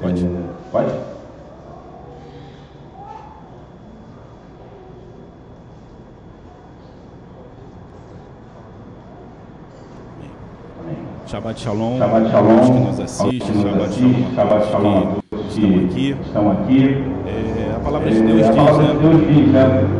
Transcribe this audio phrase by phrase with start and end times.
[0.00, 0.24] Pode.
[0.24, 0.28] É,
[0.70, 0.90] pode?
[11.26, 16.16] Shabbat Shalom, Shabbat Shalom, que nos assiste, Shabbat Shalom, Shabbat Shalom, que estão aqui.
[16.24, 17.04] Estão aqui.
[17.26, 19.97] É, a palavra de Deus É, a diz, palavra de né?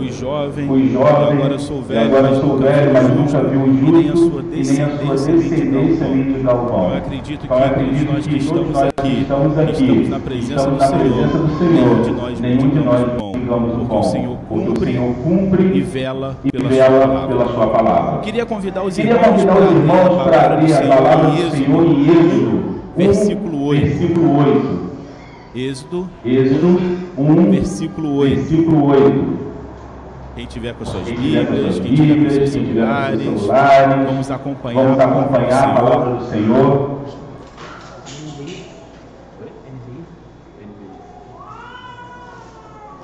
[0.00, 2.92] Fui jovem, Fui e jovem, agora sou e velho, agora mas sou nunca velho, vi
[2.94, 5.88] mas nunca vi o justo, e nem a sua e descendência vem te dar o
[5.90, 6.14] descendência pão.
[6.14, 6.90] vem te dar o pão.
[6.90, 10.18] Eu acredito que eu todos acredito nós que estamos aqui, que estamos aqui, estamos na
[10.20, 13.30] presença estamos do na Senhor, presença do Senhor, nenhum de nós nenhum de nós o
[13.50, 17.28] porque o Senhor porque o cumpre Senhor cumpre e vela e pela vela sua palavra.
[17.28, 18.20] pela sua palavra.
[18.20, 23.86] Queria convidar os Queria irmãos para abrir a palavra do Senhor em Êxodo, versículo 8.
[23.86, 24.90] versículo 8.
[25.52, 26.80] Êxodo, Êxodo
[27.18, 28.36] 1, versículo 8.
[28.36, 29.39] versículo 8.
[30.34, 33.20] Quem tiver com suas Bíblias, quem tiver com seus celulares,
[34.06, 37.00] vamos acompanhar, vamos a palavra do acompanhar a palavra do Senhor.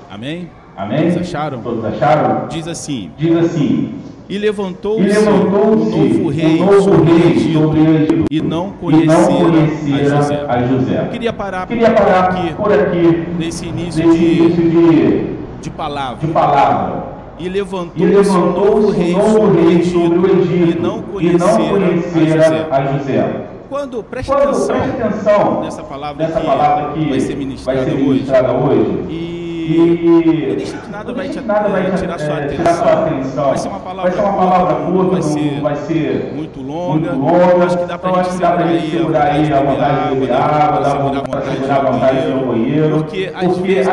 [0.08, 0.50] Amém?
[0.76, 1.10] Amém?
[1.10, 1.60] Todos acharam?
[1.60, 2.48] Todos acharam?
[2.48, 3.94] Diz assim: Diz assim:
[4.28, 8.66] E levantou-se um novo rei um novo sobre rei Egito sobre o Egito e não
[8.66, 11.02] não conhecera a a José.
[11.02, 15.36] Eu queria parar Queria por parar aqui por aqui nesse início nesse de, início de,
[15.60, 16.26] de palavra.
[16.26, 17.05] de palavra.
[17.38, 20.80] E E levantou-se um novo rei um novo sobre o rei sobre o Egito e
[20.80, 23.46] não conhecera a a José.
[23.68, 27.80] Quando, preste Quando atenção preste atenção nessa palavra nessa que palavra que vai ser ministrada
[27.80, 28.04] vai ser hoje.
[28.04, 29.04] ministrada hoje.
[29.10, 32.56] E E nada vai deixe te- nada vai eh, te- tirar sua eh, atenção.
[32.56, 33.44] tirar sua atenção.
[33.48, 37.12] Vai ser uma palavra Vai ser uma palavra curta, vai ser vai ser muito longa.
[37.12, 37.64] muito longa.
[37.66, 40.14] Acho que dá pra Então, gente dá segurar gente aí, segurar aí a vontade de
[40.20, 42.96] beber água, dá dá pra vontade segurar a vontade de ir ao banheiro.
[42.96, 43.86] Porque às vezes,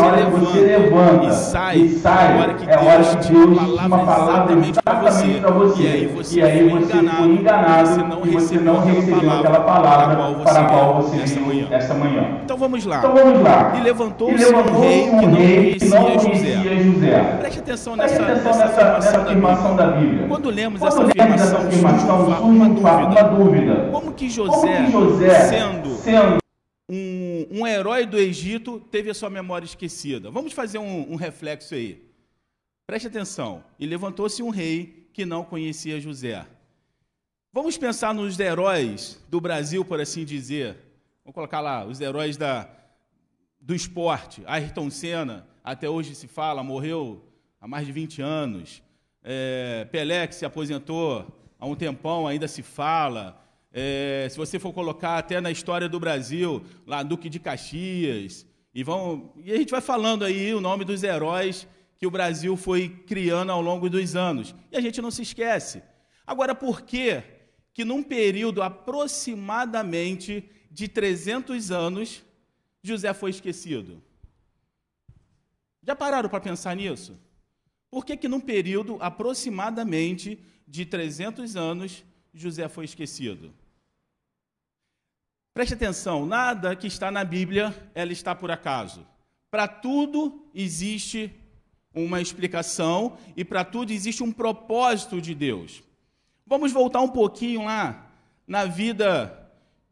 [0.00, 2.82] na hora que você levanta e sai, e sai, é hora que é Deus
[3.86, 5.08] uma palavra exatamente pra você.
[5.08, 5.82] exatamente para você.
[5.82, 7.90] E aí você E aí foi você enganado,
[8.24, 11.94] e você não aquela recebeu palavra aquela palavra para a qual você veio você essa
[11.94, 12.24] manhã.
[12.44, 12.98] Então vamos lá.
[12.98, 13.72] Então vamos lá.
[13.76, 16.54] E levantou-se E levantou-se rei que não conhecia não José.
[16.54, 17.36] conhecia José.
[17.38, 20.10] Preste atenção Preste nessa, atenção nessa, nessa, afirmação, da da Bíblia.
[20.10, 20.28] Bíblia.
[20.28, 23.24] Quando lemos Quando essa afirmação, essa afirmação, surge uma uma dúvida.
[23.24, 23.88] dúvida.
[23.90, 26.38] Como que Como José, que José, sendo sendo
[26.88, 30.30] um, um herói do Egito, teve a sua memória esquecida?
[30.30, 32.02] Vamos fazer um, um reflexo aí.
[32.86, 33.62] Preste atenção.
[33.78, 36.44] E levantou-se um rei que não conhecia José.
[37.52, 40.76] Vamos pensar nos heróis do Brasil, por assim dizer.
[41.24, 42.68] Vamos colocar lá, os heróis da,
[43.60, 44.42] do esporte.
[44.46, 47.24] Ayrton Senna, até hoje se fala, morreu
[47.60, 48.82] há mais de 20 anos.
[49.22, 51.26] É, Pelé, que se aposentou
[51.58, 53.40] há um tempão, ainda se fala.
[53.72, 58.82] É, se você for colocar até na história do Brasil, lá Duque de Caxias, e,
[58.82, 62.88] vão, e a gente vai falando aí o nome dos heróis que o Brasil foi
[62.88, 64.54] criando ao longo dos anos.
[64.72, 65.82] E a gente não se esquece.
[66.26, 67.22] Agora, por que
[67.74, 72.24] que num período aproximadamente de 300 anos,
[72.82, 74.02] José foi esquecido?
[75.82, 77.18] Já pararam para pensar nisso?
[77.90, 83.52] Por que que num período aproximadamente de 300 anos, José foi esquecido?
[85.52, 89.04] Preste atenção, nada que está na Bíblia, ela está por acaso.
[89.50, 91.34] Para tudo existe
[91.92, 95.82] uma explicação e para tudo existe um propósito de Deus.
[96.46, 98.10] Vamos voltar um pouquinho lá
[98.46, 99.50] na vida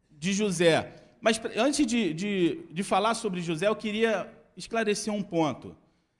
[0.09, 0.95] de José.
[1.21, 5.75] Mas antes de, de, de falar sobre José, eu queria esclarecer um ponto.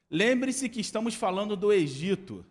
[0.10, 2.46] Lembre-se que estamos falando do Egito.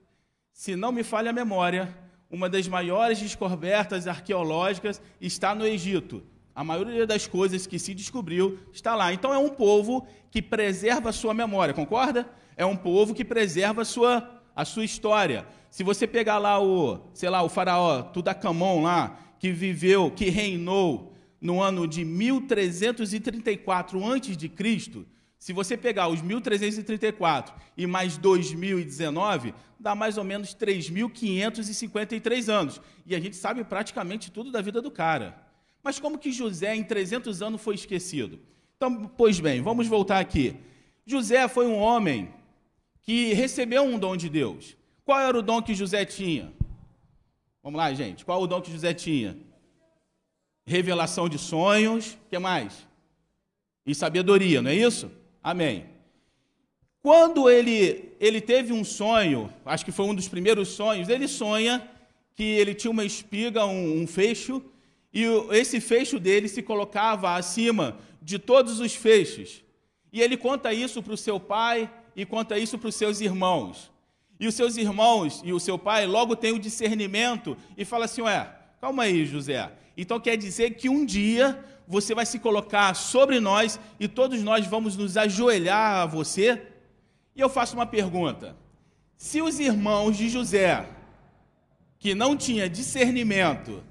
[0.53, 1.97] Se não me falha a memória,
[2.31, 6.23] uma das maiores descobertas arqueológicas está no Egito.
[6.55, 9.13] A maioria das coisas que se descobriu está lá.
[9.13, 12.29] Então é um povo que preserva a sua memória, concorda?
[12.57, 15.47] É um povo que preserva a sua, a sua história.
[15.71, 21.13] Se você pegar lá o, sei lá, o faraó Tutankhamon lá, que viveu, que reinou
[21.41, 25.07] no ano de 1334 antes de Cristo,
[25.39, 32.81] se você pegar os 1334 e mais 2019, dá mais ou menos 3553 anos.
[33.07, 35.41] E a gente sabe praticamente tudo da vida do cara.
[35.83, 38.41] Mas como que José em 300 anos foi esquecido?
[38.77, 40.57] Então, pois bem, vamos voltar aqui.
[41.07, 42.31] José foi um homem
[43.03, 44.77] que recebeu um dom de Deus.
[45.05, 46.53] Qual era o dom que José tinha?
[47.63, 48.25] Vamos lá, gente.
[48.25, 49.39] Qual o dom que José tinha?
[50.69, 52.17] Revelação de sonhos.
[52.29, 52.87] Que mais?
[53.87, 55.11] E sabedoria, não é isso?
[55.43, 55.87] Amém.
[57.01, 61.89] Quando ele, ele teve um sonho, acho que foi um dos primeiros sonhos, ele sonha
[62.35, 64.63] que ele tinha uma espiga, um, um fecho,
[65.13, 69.65] e esse fecho dele se colocava acima de todos os fechos.
[70.13, 73.91] E ele conta isso para o seu pai e conta isso para os seus irmãos.
[74.39, 78.23] E os seus irmãos e o seu pai logo têm o discernimento e fala assim:
[78.23, 79.73] Ué, calma aí, José.
[80.01, 81.59] Então quer dizer que um dia
[81.89, 86.63] você vai se colocar sobre nós e todos nós vamos nos ajoelhar a você.
[87.35, 88.57] E eu faço uma pergunta:
[89.17, 90.89] se os irmãos de José,
[91.99, 93.83] que não tinha discernimento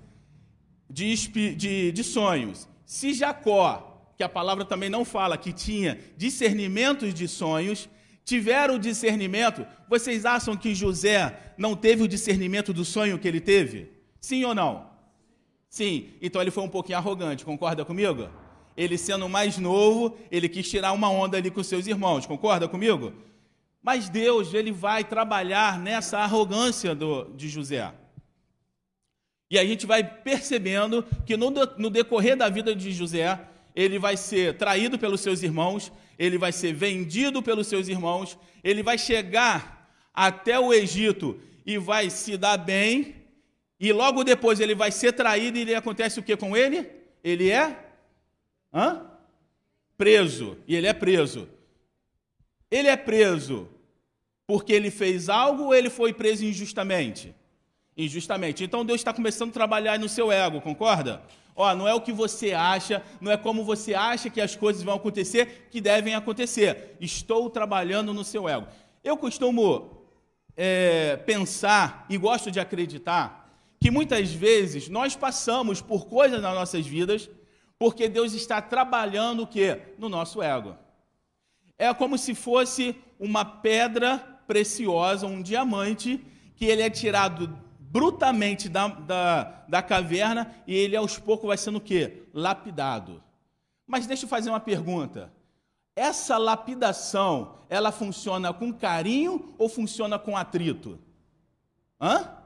[0.90, 1.14] de,
[1.56, 7.28] de, de sonhos, se Jacó, que a palavra também não fala que tinha discernimentos de
[7.28, 7.90] sonhos,
[8.24, 13.42] tiveram o discernimento, vocês acham que José não teve o discernimento do sonho que ele
[13.42, 13.92] teve?
[14.22, 14.97] Sim ou não?
[15.70, 18.30] Sim, então ele foi um pouquinho arrogante, concorda comigo?
[18.76, 23.14] Ele sendo mais novo, ele quis tirar uma onda ali com seus irmãos, concorda comigo?
[23.82, 27.94] Mas Deus, ele vai trabalhar nessa arrogância do, de José.
[29.50, 33.40] E a gente vai percebendo que no, no decorrer da vida de José,
[33.76, 38.84] ele vai ser traído pelos seus irmãos, ele vai ser vendido pelos seus irmãos, ele
[38.84, 43.16] vai chegar até o Egito e vai se dar bem,
[43.80, 46.90] e logo depois ele vai ser traído e ele acontece o que com ele?
[47.24, 47.86] Ele é
[48.74, 49.06] hã?
[49.98, 51.50] preso, e ele é preso.
[52.70, 53.68] Ele é preso
[54.46, 57.36] porque ele fez algo ou ele foi preso injustamente?
[57.98, 58.64] Injustamente.
[58.64, 61.22] Então Deus está começando a trabalhar no seu ego, concorda?
[61.56, 64.84] Ó, não é o que você acha, não é como você acha que as coisas
[64.84, 66.96] vão acontecer que devem acontecer.
[67.02, 68.68] Estou trabalhando no seu ego.
[69.04, 70.06] Eu costumo
[70.56, 73.47] é, pensar e gosto de acreditar
[73.80, 77.30] que muitas vezes nós passamos por coisas nas nossas vidas
[77.78, 79.94] porque Deus está trabalhando o quê?
[79.98, 80.76] No nosso ego.
[81.78, 86.26] É como se fosse uma pedra preciosa, um diamante,
[86.56, 91.78] que ele é tirado brutalmente da, da, da caverna e ele aos poucos vai sendo
[91.78, 92.24] o quê?
[92.34, 93.24] Lapidado.
[93.86, 95.32] Mas deixa eu fazer uma pergunta.
[95.96, 101.00] Essa lapidação, ela funciona com carinho ou funciona com atrito?
[102.00, 102.37] Hã?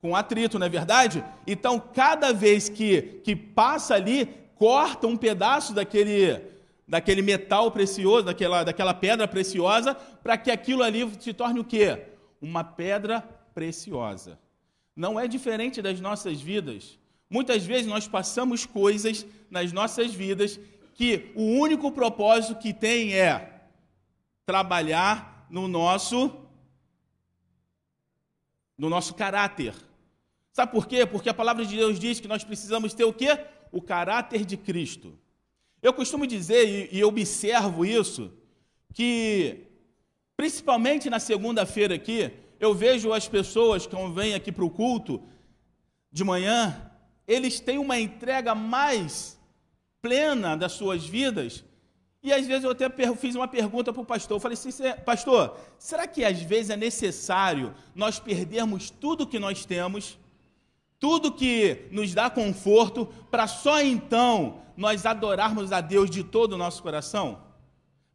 [0.00, 1.22] Com atrito, não é verdade?
[1.46, 4.26] Então, cada vez que, que passa ali,
[4.56, 6.40] corta um pedaço daquele,
[6.88, 12.06] daquele metal precioso, daquela, daquela pedra preciosa, para que aquilo ali se torne o quê?
[12.40, 13.20] Uma pedra
[13.54, 14.38] preciosa.
[14.96, 16.98] Não é diferente das nossas vidas.
[17.28, 20.58] Muitas vezes nós passamos coisas nas nossas vidas
[20.94, 23.62] que o único propósito que tem é
[24.44, 26.36] trabalhar no nosso
[28.76, 29.74] no nosso caráter,
[30.52, 31.06] Sabe por quê?
[31.06, 33.38] Porque a palavra de Deus diz que nós precisamos ter o quê?
[33.70, 35.18] O caráter de Cristo.
[35.82, 38.32] Eu costumo dizer, e, observo isso,
[38.92, 39.66] que
[40.36, 45.22] principalmente na segunda-feira aqui, eu vejo as pessoas que vêm aqui para o culto
[46.12, 46.90] de manhã,
[47.26, 49.38] eles têm uma entrega mais
[50.02, 51.64] plena das suas vidas.
[52.22, 54.36] E às vezes eu até fiz uma pergunta para o pastor.
[54.36, 54.70] Eu falei assim,
[55.06, 60.18] pastor, será que às vezes é necessário nós perdermos tudo que nós temos
[61.00, 66.58] tudo que nos dá conforto, para só então nós adorarmos a Deus de todo o
[66.58, 67.40] nosso coração?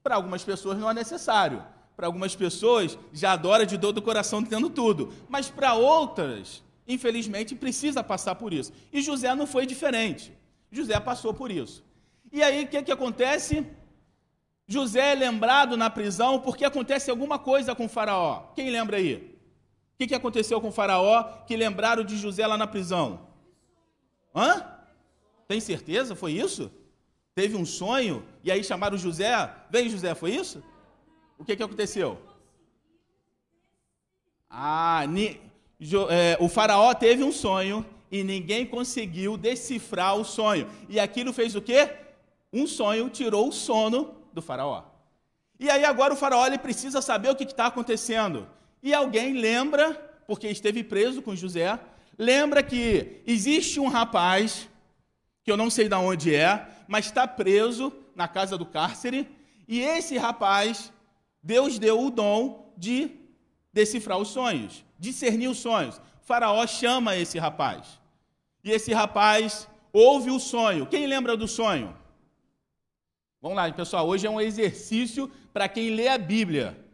[0.03, 1.63] Para algumas pessoas não é necessário.
[1.97, 5.11] Para algumas pessoas já adora de todo o coração tendo tudo.
[5.27, 8.71] Mas para outras, infelizmente, precisa passar por isso.
[8.93, 10.31] E José não foi diferente.
[10.71, 11.83] José passou por isso.
[12.31, 13.65] E aí o que, que acontece?
[14.67, 18.51] José é lembrado na prisão porque acontece alguma coisa com Faraó.
[18.55, 19.34] Quem lembra aí?
[19.95, 23.21] O que, que aconteceu com o faraó que lembraram de José lá na prisão?
[24.35, 24.61] Hã?
[25.47, 26.17] Tem certeza?
[26.17, 26.69] Foi isso?
[27.33, 29.49] Teve um sonho e aí chamaram José?
[29.69, 30.61] Vem José, foi isso?
[31.37, 32.19] O que, que aconteceu?
[34.49, 35.39] Ah, ni,
[35.79, 40.69] jo, é, o faraó teve um sonho e ninguém conseguiu decifrar o sonho.
[40.89, 41.89] E aquilo fez o quê?
[42.51, 44.83] Um sonho tirou o sono do faraó.
[45.57, 48.45] E aí agora o faraó ele precisa saber o que está acontecendo.
[48.81, 49.93] E alguém lembra,
[50.27, 51.79] porque esteve preso com José,
[52.17, 54.69] lembra que existe um rapaz,
[55.43, 59.27] que eu não sei de onde é, mas está preso na casa do cárcere,
[59.67, 60.91] e esse rapaz,
[61.41, 63.11] Deus deu o dom de
[63.73, 65.99] decifrar os sonhos, discernir os sonhos.
[66.21, 67.99] Faraó chama esse rapaz.
[68.63, 70.85] E esse rapaz ouve o sonho.
[70.87, 71.95] Quem lembra do sonho?
[73.41, 74.07] Vamos lá, pessoal.
[74.07, 76.84] Hoje é um exercício para quem lê a Bíblia.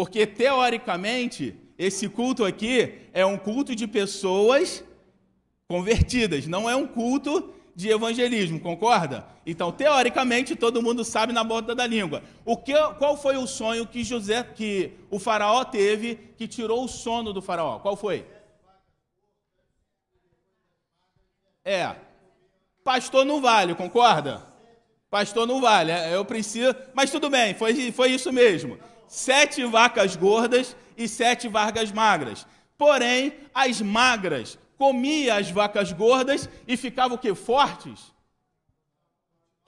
[0.00, 4.82] Porque, teoricamente, esse culto aqui é um culto de pessoas
[5.68, 9.26] convertidas, não é um culto de evangelismo, concorda?
[9.44, 12.22] Então, teoricamente, todo mundo sabe na borda da língua.
[12.46, 16.88] O que, qual foi o sonho que José, que o faraó teve, que tirou o
[16.88, 17.78] sono do faraó?
[17.78, 18.24] Qual foi?
[21.62, 21.94] É.
[22.82, 24.46] Pastor não vale, concorda?
[25.10, 25.92] Pastor não vale.
[25.92, 26.74] É, eu preciso.
[26.94, 28.78] Mas tudo bem, foi, foi isso mesmo
[29.10, 32.46] sete vacas gordas e sete vacas magras.
[32.78, 37.34] Porém, as magras comiam as vacas gordas e ficavam o que?
[37.34, 38.12] Fortes?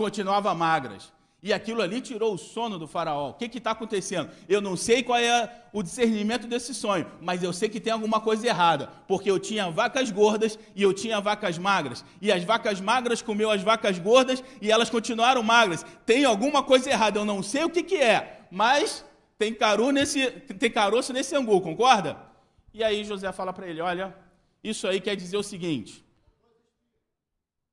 [0.02, 1.12] continuavam magras.
[1.44, 3.30] E aquilo ali tirou o sono do faraó.
[3.30, 4.30] O que está acontecendo?
[4.48, 8.20] Eu não sei qual é o discernimento desse sonho, mas eu sei que tem alguma
[8.20, 12.04] coisa errada, porque eu tinha vacas gordas e eu tinha vacas magras.
[12.20, 15.84] E as vacas magras comeu as vacas gordas e elas continuaram magras.
[16.06, 19.04] Tem alguma coisa errada, eu não sei o que, que é, mas
[19.42, 22.16] tem, caru nesse, tem caroço nesse angu, concorda?
[22.72, 24.16] E aí José fala para ele: olha,
[24.62, 26.04] isso aí quer dizer o seguinte.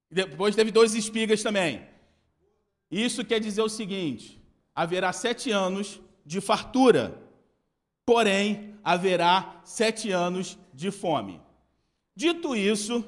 [0.09, 1.87] Depois teve dois espigas também.
[2.89, 4.41] Isso quer dizer o seguinte:
[4.73, 7.21] haverá sete anos de fartura,
[8.03, 11.39] porém haverá sete anos de fome.
[12.15, 13.05] Dito isso,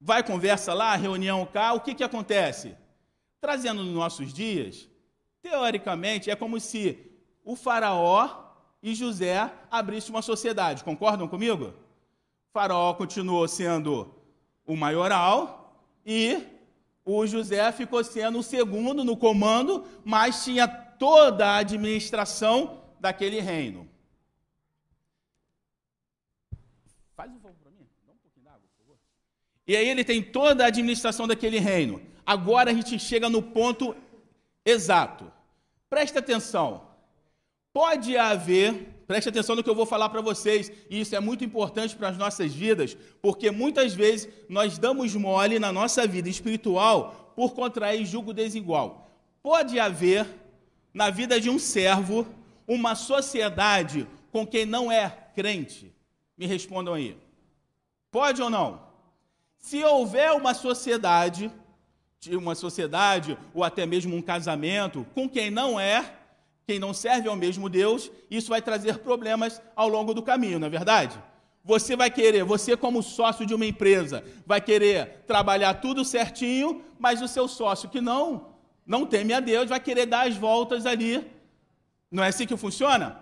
[0.00, 2.76] vai conversa lá, reunião cá, o que, que acontece?
[3.40, 4.88] Trazendo nos nossos dias,
[5.42, 6.98] teoricamente é como se
[7.44, 8.50] o faraó
[8.82, 11.74] e José abrissem uma sociedade, concordam comigo?
[12.48, 14.14] O faraó continuou sendo
[14.66, 16.46] o maioral e
[17.04, 23.88] o José ficou sendo o segundo no comando, mas tinha toda a administração daquele reino.
[27.16, 28.98] Faz um favor para mim, dá um pouquinho d'água, por favor.
[29.66, 32.00] E aí ele tem toda a administração daquele reino.
[32.24, 33.96] Agora a gente chega no ponto
[34.64, 35.30] exato.
[35.88, 36.88] Preste atenção.
[37.72, 41.42] Pode haver Preste atenção no que eu vou falar para vocês, e isso é muito
[41.42, 47.32] importante para as nossas vidas, porque muitas vezes nós damos mole na nossa vida espiritual
[47.34, 49.10] por contrair julgo desigual.
[49.42, 50.28] Pode haver,
[50.94, 52.24] na vida de um servo,
[52.68, 55.92] uma sociedade com quem não é crente?
[56.38, 57.16] Me respondam aí.
[58.12, 58.80] Pode ou não?
[59.58, 61.50] Se houver uma sociedade,
[62.30, 66.16] uma sociedade ou até mesmo um casamento com quem não é
[66.70, 70.68] quem não serve ao mesmo Deus, isso vai trazer problemas ao longo do caminho, não
[70.68, 71.20] é verdade?
[71.64, 77.20] Você vai querer, você como sócio de uma empresa, vai querer trabalhar tudo certinho, mas
[77.20, 78.54] o seu sócio que não,
[78.86, 81.28] não teme a Deus, vai querer dar as voltas ali.
[82.08, 83.20] Não é assim que funciona?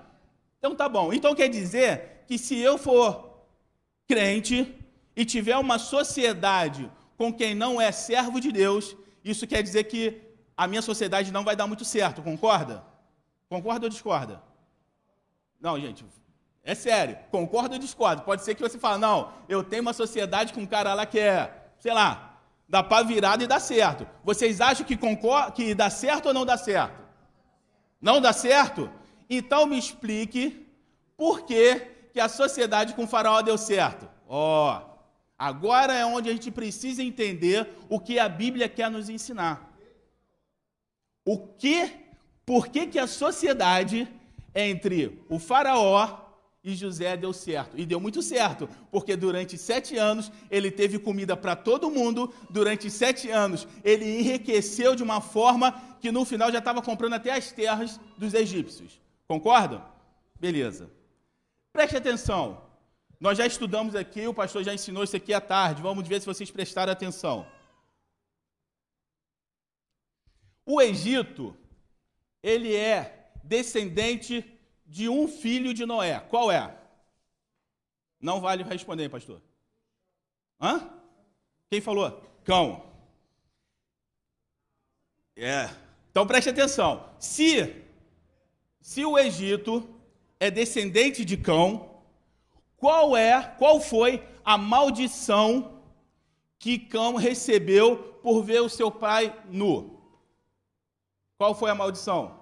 [0.58, 1.10] Então tá bom.
[1.10, 3.46] Então quer dizer que se eu for
[4.06, 4.74] crente
[5.16, 10.22] e tiver uma sociedade com quem não é servo de Deus, isso quer dizer que
[10.56, 12.84] a minha sociedade não vai dar muito certo, concorda?
[13.48, 14.40] Concorda ou discorda?
[15.60, 16.06] Não, gente,
[16.62, 17.18] é sério.
[17.32, 18.22] Concorda ou discorda?
[18.22, 21.18] Pode ser que você fale, não, eu tenho uma sociedade com um cara lá que
[21.18, 24.06] é, sei lá, dá para virada e dá certo.
[24.22, 27.02] Vocês acham que, concorda, que dá certo ou não dá certo?
[28.00, 28.88] Não dá certo?
[29.28, 30.66] Então me explique
[31.16, 31.80] por que,
[32.12, 34.08] que a sociedade com o faraó deu certo.
[34.28, 34.97] Ó, oh,
[35.38, 39.72] agora é onde a gente precisa entender o que a Bíblia quer nos ensinar.
[41.24, 41.90] O que
[42.44, 44.08] por que, que a sociedade
[44.54, 46.28] entre o faraó
[46.64, 47.78] e José deu certo.
[47.78, 52.90] E deu muito certo, porque durante sete anos ele teve comida para todo mundo, durante
[52.90, 57.52] sete anos ele enriqueceu de uma forma que no final já estava comprando até as
[57.52, 59.00] terras dos egípcios.
[59.26, 59.84] Concordam?
[60.38, 60.90] Beleza.
[61.72, 62.62] Preste atenção.
[63.20, 65.82] Nós já estudamos aqui, o pastor já ensinou isso aqui à tarde.
[65.82, 67.50] Vamos ver se vocês prestaram atenção.
[70.64, 71.56] O Egito
[72.42, 74.44] ele é descendente
[74.86, 76.20] de um filho de Noé.
[76.20, 76.76] Qual é?
[78.20, 79.42] Não vale responder, pastor.
[80.60, 80.90] Hã?
[81.70, 82.22] Quem falou?
[82.44, 82.84] Cão.
[85.36, 85.68] É.
[86.10, 87.08] Então preste atenção.
[87.18, 87.84] Se
[88.80, 89.88] se o Egito
[90.40, 91.87] é descendente de Cão,
[92.78, 95.82] qual é, qual foi a maldição
[96.58, 100.00] que Cão recebeu por ver o seu pai nu?
[101.36, 102.40] Qual foi a maldição?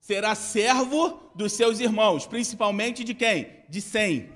[0.00, 3.64] Será servo dos seus irmãos, principalmente de quem?
[3.68, 4.32] De Sem.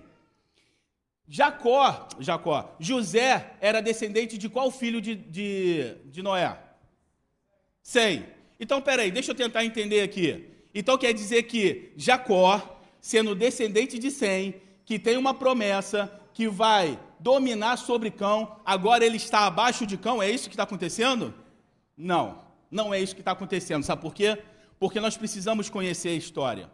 [1.26, 6.58] Jacó, Jacó, José era descendente de qual filho de, de, de Noé?
[7.82, 8.26] Sem.
[8.60, 10.52] Então, peraí, deixa eu tentar entender aqui.
[10.74, 12.71] Então quer dizer que Jacó,
[13.02, 19.16] sendo descendente de Sem, que tem uma promessa que vai dominar sobre Cão, agora ele
[19.16, 21.34] está abaixo de Cão, é isso que está acontecendo?
[21.94, 22.40] Não.
[22.70, 23.82] Não é isso que está acontecendo.
[23.82, 24.38] Sabe por quê?
[24.78, 26.70] Porque nós precisamos conhecer a história.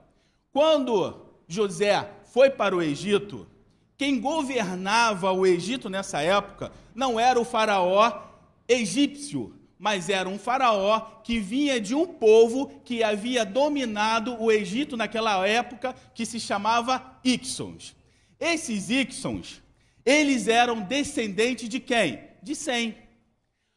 [0.53, 3.49] Quando José foi para o Egito,
[3.97, 8.23] quem governava o Egito nessa época não era o faraó
[8.69, 14.97] egípcio, mas era um faraó que vinha de um povo que havia dominado o Egito
[14.97, 17.95] naquela época, que se chamava Ixons.
[18.41, 19.63] Esses Ixons,
[20.05, 22.21] eles eram descendentes de quem?
[22.43, 22.97] De Sem.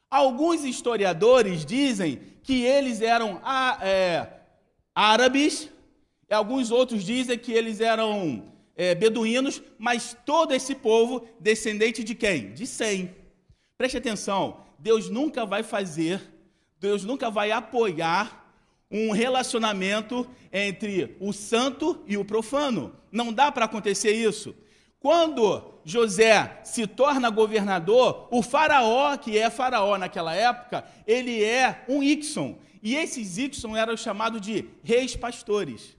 [0.09, 3.39] Alguns historiadores dizem que eles eram
[3.81, 4.27] é,
[4.95, 5.69] árabes,
[6.29, 12.53] alguns outros dizem que eles eram é, beduínos, mas todo esse povo descendente de quem?
[12.53, 13.13] De Sem.
[13.77, 16.19] Preste atenção, Deus nunca vai fazer,
[16.79, 18.51] Deus nunca vai apoiar
[18.89, 22.91] um relacionamento entre o santo e o profano.
[23.11, 24.55] Não dá para acontecer isso.
[24.99, 32.01] Quando José se torna governador, o faraó, que é faraó naquela época, ele é um
[32.01, 32.57] Ixon.
[32.81, 35.95] E esses Ixon eram chamados de reis pastores.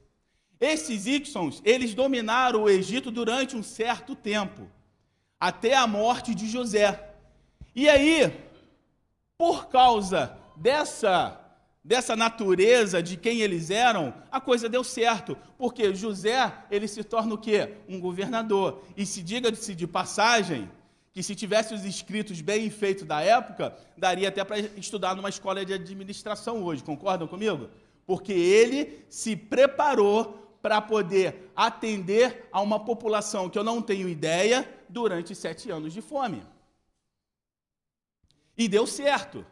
[0.60, 4.68] Esses Ixons, eles dominaram o Egito durante um certo tempo,
[5.38, 7.10] até a morte de José.
[7.74, 8.32] E aí,
[9.42, 11.36] por causa dessa
[11.84, 17.34] dessa natureza de quem eles eram, a coisa deu certo, porque José, ele se torna
[17.34, 17.72] o quê?
[17.88, 18.84] Um governador.
[18.96, 20.70] E se diga-se de passagem,
[21.12, 25.64] que se tivesse os escritos bem feitos da época, daria até para estudar numa escola
[25.64, 27.68] de administração hoje, concordam comigo?
[28.06, 34.72] Porque ele se preparou para poder atender a uma população que eu não tenho ideia
[34.88, 36.44] durante sete anos de fome.
[38.56, 39.44] E deu certo.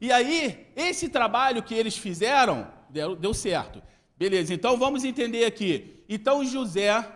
[0.00, 3.82] E aí, esse trabalho que eles fizeram deu, deu certo.
[4.16, 6.04] Beleza, então vamos entender aqui.
[6.08, 7.10] Então José,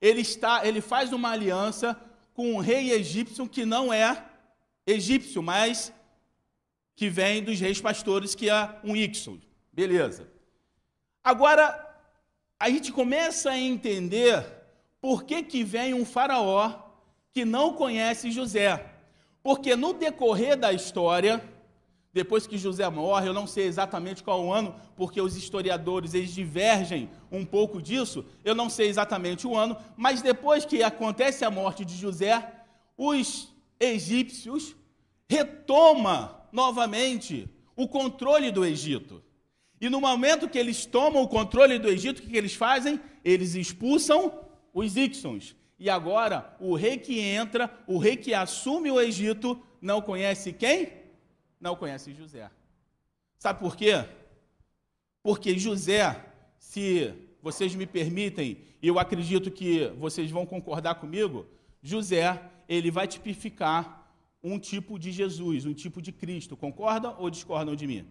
[0.00, 1.98] ele está, ele faz uma aliança
[2.34, 4.24] com um rei egípcio que não é
[4.86, 5.92] egípcio, mas
[6.94, 9.40] que vem dos reis pastores, que é um Ixo.
[9.72, 10.28] Beleza.
[11.22, 11.80] Agora,
[12.58, 14.44] a gente começa a entender
[15.00, 16.72] por que, que vem um faraó
[17.32, 18.93] que não conhece José.
[19.44, 21.44] Porque no decorrer da história,
[22.14, 26.32] depois que José morre, eu não sei exatamente qual o ano, porque os historiadores eles
[26.32, 31.50] divergem um pouco disso, eu não sei exatamente o ano, mas depois que acontece a
[31.50, 32.54] morte de José,
[32.96, 34.74] os egípcios
[35.28, 37.46] retomam novamente
[37.76, 39.22] o controle do Egito.
[39.78, 42.98] E no momento que eles tomam o controle do Egito, o que eles fazem?
[43.22, 44.32] Eles expulsam
[44.72, 45.54] os Ixons.
[45.84, 51.04] E agora, o rei que entra, o rei que assume o Egito, não conhece quem?
[51.60, 52.50] não conhece José.
[53.38, 54.04] Sabe por quê?
[55.22, 56.24] Porque José,
[56.58, 61.46] se vocês me permitem, e eu acredito que vocês vão concordar comigo,
[61.82, 64.10] José, ele vai tipificar
[64.42, 66.56] um tipo de Jesus, um tipo de Cristo.
[66.56, 68.06] Concordam ou discordam de mim?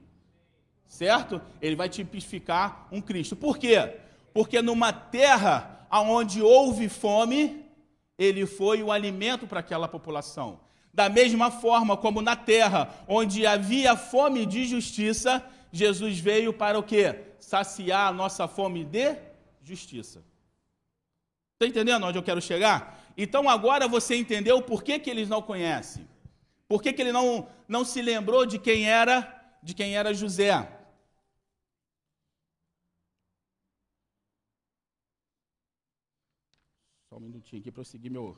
[0.87, 1.41] Certo?
[1.59, 3.35] Ele vai tipificar um Cristo.
[3.35, 3.97] Por quê?
[4.31, 7.62] Porque numa terra onde houve fome,
[8.17, 10.59] ele foi o alimento para aquela população.
[10.93, 16.83] Da mesma forma como na terra, onde havia fome de justiça, Jesus veio para o
[16.83, 17.19] quê?
[17.39, 19.17] Saciar a nossa fome de
[19.63, 20.23] justiça.
[21.53, 22.99] Está entendendo onde eu quero chegar?
[23.17, 26.07] Então agora você entendeu por que, que eles não conhecem.
[26.67, 30.67] Por que, que ele não, não se lembrou de quem era de quem era José?
[37.13, 38.35] Só um minutinho aqui para eu seguir meu,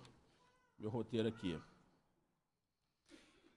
[0.77, 1.57] meu roteiro aqui.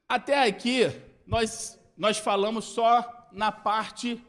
[0.08, 0.82] Até aqui,
[1.26, 4.24] nós, nós falamos só na parte,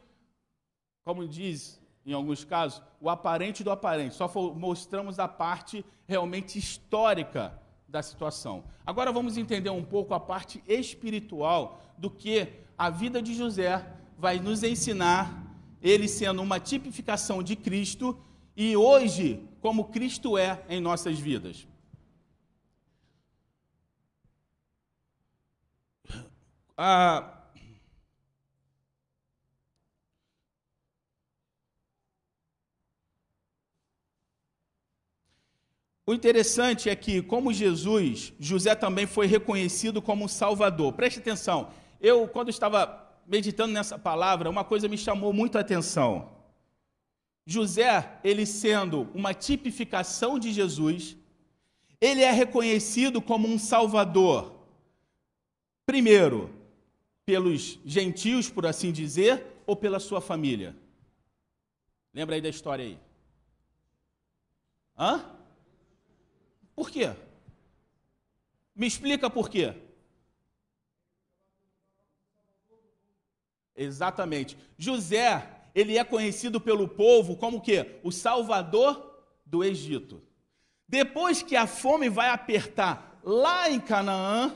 [1.04, 4.16] como diz em alguns casos, o aparente do aparente.
[4.16, 8.64] Só mostramos a parte realmente histórica da situação.
[8.84, 14.40] Agora vamos entender um pouco a parte espiritual do que a vida de José vai
[14.40, 18.20] nos ensinar, ele sendo uma tipificação de Cristo
[18.56, 21.66] e hoje como Cristo é em nossas vidas.
[26.76, 27.44] Ah,
[36.06, 40.94] o interessante é que, como Jesus, José também foi reconhecido como Salvador.
[40.94, 41.70] Preste atenção.
[42.00, 46.39] Eu, quando estava meditando nessa palavra, uma coisa me chamou muito a atenção.
[47.50, 51.16] José, ele sendo uma tipificação de Jesus,
[52.00, 54.54] ele é reconhecido como um Salvador.
[55.84, 56.54] Primeiro,
[57.26, 60.76] pelos gentios, por assim dizer, ou pela sua família?
[62.14, 62.96] Lembra aí da história aí?
[64.96, 65.24] Hã?
[66.76, 67.12] Por quê?
[68.76, 69.74] Me explica por quê.
[73.74, 74.56] Exatamente.
[74.78, 77.98] José, ele é conhecido pelo povo como o quê?
[78.02, 80.22] O salvador do Egito.
[80.88, 84.52] Depois que a fome vai apertar lá em Canaã, o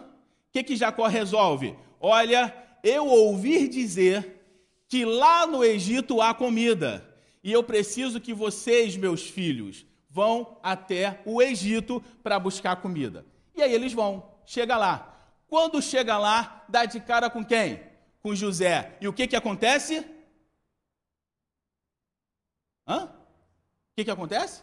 [0.52, 1.76] que, que Jacó resolve?
[2.00, 4.42] Olha, eu ouvir dizer
[4.88, 7.08] que lá no Egito há comida,
[7.42, 13.26] e eu preciso que vocês, meus filhos, vão até o Egito para buscar comida.
[13.54, 15.16] E aí eles vão, chega lá.
[15.48, 17.80] Quando chega lá, dá de cara com quem?
[18.22, 18.96] Com José.
[19.00, 20.04] E o que que acontece?
[22.86, 23.04] Hã?
[23.04, 23.08] O
[23.96, 24.62] que que acontece?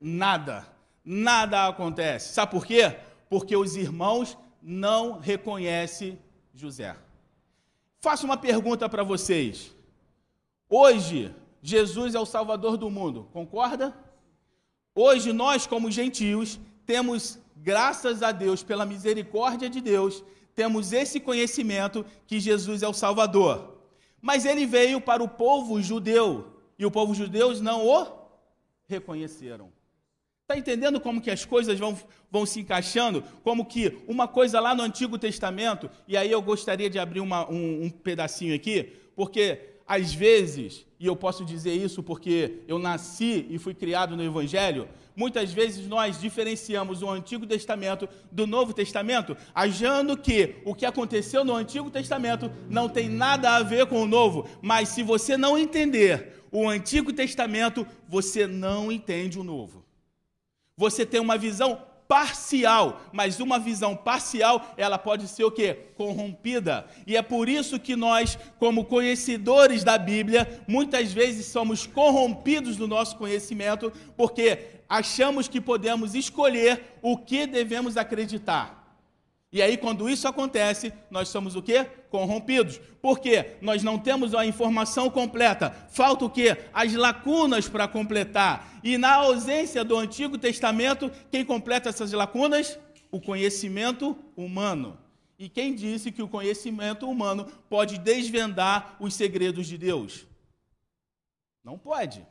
[0.00, 0.66] Nada.
[1.04, 2.32] Nada acontece.
[2.32, 2.98] Sabe por quê?
[3.28, 6.18] Porque os irmãos não reconhece
[6.54, 6.96] José.
[8.00, 9.74] Faço uma pergunta para vocês.
[10.68, 13.96] Hoje, Jesus é o Salvador do mundo, concorda?
[14.94, 20.22] Hoje, nós, como gentios, temos, graças a Deus, pela misericórdia de Deus,
[20.54, 23.77] temos esse conhecimento que Jesus é o Salvador.
[24.20, 28.06] Mas ele veio para o povo judeu, e o povo judeu não o
[28.86, 29.70] reconheceram.
[30.42, 31.94] Está entendendo como que as coisas vão,
[32.30, 33.22] vão se encaixando?
[33.44, 37.46] Como que uma coisa lá no Antigo Testamento, e aí eu gostaria de abrir uma,
[37.50, 43.46] um, um pedacinho aqui, porque às vezes, e eu posso dizer isso porque eu nasci
[43.48, 49.34] e fui criado no Evangelho, muitas vezes nós diferenciamos o Antigo Testamento do Novo Testamento,
[49.54, 54.06] achando que o que aconteceu no Antigo Testamento não tem nada a ver com o
[54.06, 54.46] Novo.
[54.60, 59.86] Mas se você não entender o Antigo Testamento, você não entende o Novo.
[60.76, 65.90] Você tem uma visão parcial, mas uma visão parcial, ela pode ser o quê?
[65.94, 66.86] Corrompida.
[67.06, 72.86] E é por isso que nós, como conhecedores da Bíblia, muitas vezes somos corrompidos no
[72.86, 78.87] nosso conhecimento, porque achamos que podemos escolher o que devemos acreditar.
[79.50, 81.84] E aí, quando isso acontece, nós somos o quê?
[82.10, 82.78] Corrompidos.
[83.00, 83.56] Por quê?
[83.62, 85.70] Nós não temos a informação completa.
[85.88, 86.56] Falta o quê?
[86.72, 88.78] As lacunas para completar.
[88.84, 92.78] E na ausência do Antigo Testamento, quem completa essas lacunas?
[93.10, 94.98] O conhecimento humano.
[95.38, 100.26] E quem disse que o conhecimento humano pode desvendar os segredos de Deus?
[101.64, 102.26] Não pode.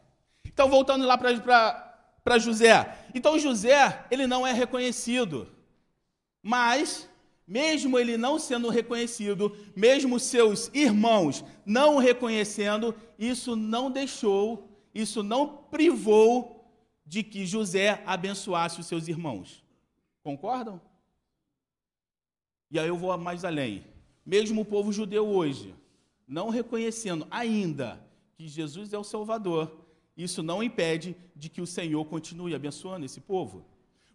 [0.45, 2.95] Então, voltando lá para José.
[3.13, 5.51] Então, José, ele não é reconhecido.
[6.43, 7.07] Mas,
[7.47, 15.23] mesmo ele não sendo reconhecido, mesmo seus irmãos não o reconhecendo, isso não deixou, isso
[15.23, 16.69] não privou
[17.05, 19.63] de que José abençoasse os seus irmãos.
[20.21, 20.81] Concordam?
[22.69, 23.86] E aí eu vou mais além.
[24.25, 25.73] Mesmo o povo judeu hoje,
[26.27, 28.05] não reconhecendo ainda
[28.36, 29.86] que Jesus é o Salvador,
[30.17, 33.63] isso não impede de que o Senhor continue abençoando esse povo.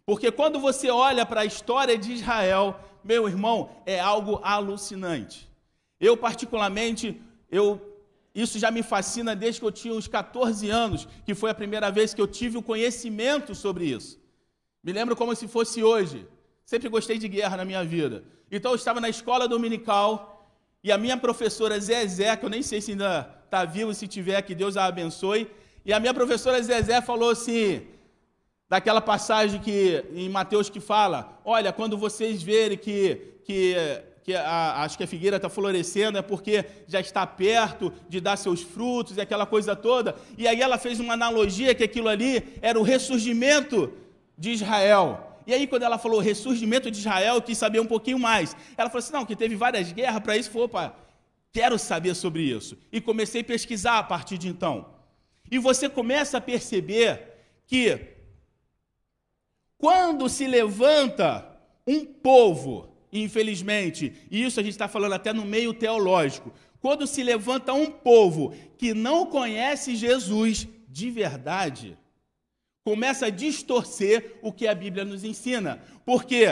[0.05, 5.49] Porque quando você olha para a história de Israel, meu irmão, é algo alucinante.
[5.99, 7.81] Eu particularmente, eu
[8.35, 11.91] isso já me fascina desde que eu tinha uns 14 anos, que foi a primeira
[11.91, 14.19] vez que eu tive o conhecimento sobre isso.
[14.83, 16.27] Me lembro como se fosse hoje.
[16.65, 18.23] Sempre gostei de guerra na minha vida.
[18.51, 20.49] Então eu estava na escola dominical
[20.83, 24.41] e a minha professora Zezé, que eu nem sei se ainda está vivo, se tiver,
[24.41, 25.49] que Deus a abençoe.
[25.85, 27.85] E a minha professora Zezé falou assim:
[28.73, 33.75] daquela passagem que em Mateus que fala: olha, quando vocês verem que, que,
[34.23, 38.35] que a, acho que a figueira está florescendo, é porque já está perto de dar
[38.35, 40.15] seus frutos e aquela coisa toda.
[40.35, 43.93] E aí ela fez uma analogia que aquilo ali era o ressurgimento
[44.35, 45.37] de Israel.
[45.45, 48.57] E aí, quando ela falou ressurgimento de Israel, eu quis saber um pouquinho mais.
[48.75, 50.49] Ela falou assim: não, que teve várias guerras para isso.
[50.49, 50.95] Falei, opa,
[51.51, 52.75] quero saber sobre isso.
[52.91, 54.87] E comecei a pesquisar a partir de então.
[55.51, 57.33] E você começa a perceber
[57.67, 58.13] que
[59.83, 61.45] quando se levanta
[61.85, 67.21] um povo, infelizmente, e isso a gente está falando até no meio teológico, quando se
[67.21, 71.97] levanta um povo que não conhece Jesus de verdade,
[72.85, 75.81] começa a distorcer o que a Bíblia nos ensina.
[76.05, 76.45] Por quê?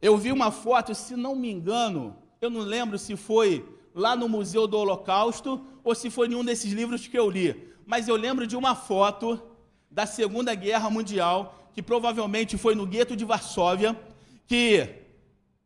[0.00, 4.28] Eu vi uma foto, se não me engano, eu não lembro se foi lá no
[4.28, 8.14] Museu do Holocausto ou se foi em um desses livros que eu li, mas eu
[8.14, 9.50] lembro de uma foto
[9.94, 13.96] da Segunda Guerra Mundial, que provavelmente foi no gueto de Varsóvia,
[14.44, 14.88] que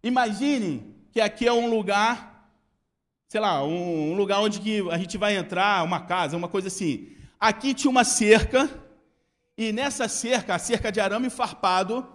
[0.03, 2.53] imagine que aqui é um lugar,
[3.27, 6.69] sei lá, um, um lugar onde que a gente vai entrar, uma casa, uma coisa
[6.69, 7.09] assim.
[7.41, 8.69] Aqui tinha uma cerca,
[9.57, 12.07] e nessa cerca, a cerca de arame farpado,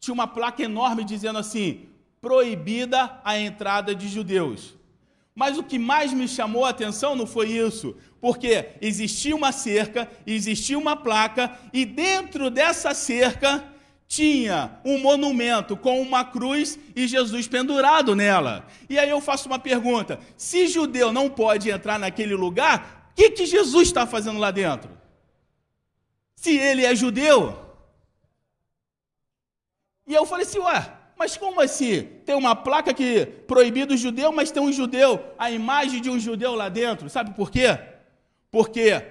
[0.00, 1.88] tinha uma placa enorme dizendo assim:
[2.20, 4.74] proibida a entrada de judeus.
[5.34, 10.10] Mas o que mais me chamou a atenção não foi isso, porque existia uma cerca,
[10.26, 13.64] existia uma placa, e dentro dessa cerca
[14.10, 18.66] tinha um monumento com uma cruz e Jesus pendurado nela.
[18.88, 23.30] E aí eu faço uma pergunta: se judeu não pode entrar naquele lugar, o que,
[23.30, 24.90] que Jesus está fazendo lá dentro?
[26.34, 27.56] Se ele é judeu.
[30.08, 32.08] E eu falei assim: ué, mas como assim?
[32.24, 36.54] Tem uma placa que proibido judeu, mas tem um judeu, a imagem de um judeu
[36.54, 37.10] lá dentro.
[37.10, 37.78] Sabe por quê?
[38.50, 39.04] Porque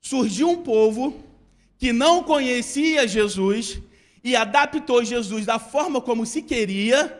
[0.00, 1.22] surgiu um povo
[1.78, 3.80] que não conhecia Jesus
[4.24, 7.16] e adaptou Jesus da forma como se queria,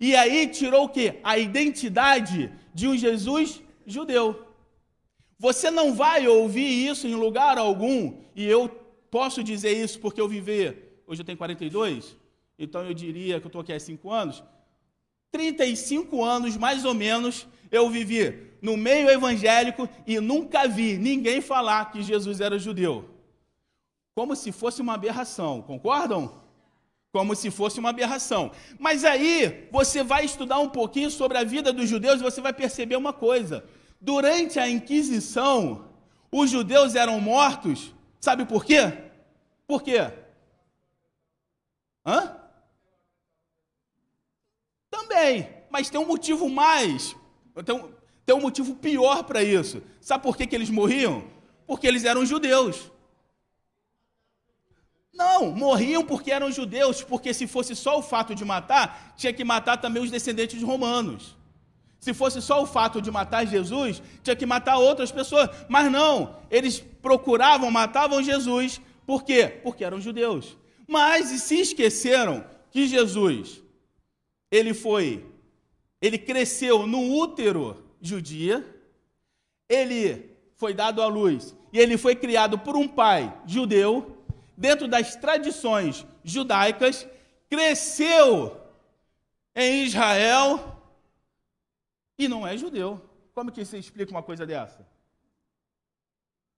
[0.00, 1.18] e aí tirou o quê?
[1.24, 4.46] A identidade de um Jesus judeu.
[5.40, 8.68] Você não vai ouvir isso em lugar algum, e eu
[9.10, 10.72] posso dizer isso porque eu vivi,
[11.04, 12.22] hoje eu tenho 42,
[12.58, 14.42] então eu diria que eu estou aqui há cinco anos,
[15.34, 21.90] 35 anos, mais ou menos, eu vivi no meio evangélico e nunca vi ninguém falar
[21.90, 23.10] que Jesus era judeu.
[24.14, 26.40] Como se fosse uma aberração, concordam?
[27.12, 28.52] Como se fosse uma aberração.
[28.78, 32.52] Mas aí você vai estudar um pouquinho sobre a vida dos judeus e você vai
[32.52, 33.64] perceber uma coisa.
[34.00, 35.88] Durante a Inquisição,
[36.30, 38.92] os judeus eram mortos, sabe por quê?
[39.66, 40.12] Por quê?
[42.06, 42.43] Hã?
[45.14, 47.14] Também, mas tem um motivo mais,
[47.64, 47.84] tem,
[48.26, 49.80] tem um motivo pior para isso.
[50.00, 51.22] Sabe por que, que eles morriam?
[51.68, 52.90] Porque eles eram judeus.
[55.12, 59.44] Não, morriam porque eram judeus, porque se fosse só o fato de matar, tinha que
[59.44, 61.36] matar também os descendentes romanos.
[62.00, 65.48] Se fosse só o fato de matar Jesus, tinha que matar outras pessoas.
[65.68, 69.60] Mas não, eles procuravam, matavam Jesus, por quê?
[69.62, 70.56] Porque eram judeus.
[70.88, 73.63] Mas e se esqueceram que Jesus
[74.54, 75.26] ele foi,
[76.00, 78.64] ele cresceu no útero judia,
[79.68, 84.24] ele foi dado à luz e ele foi criado por um pai judeu,
[84.56, 87.08] dentro das tradições judaicas,
[87.50, 88.60] cresceu
[89.56, 90.80] em Israel
[92.16, 93.02] e não é judeu.
[93.34, 94.86] Como que você explica uma coisa dessa?